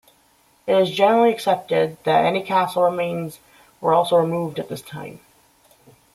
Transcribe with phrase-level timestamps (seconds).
[0.65, 3.37] It is generally accepted that any castle remains
[3.79, 5.19] were also removed at this time.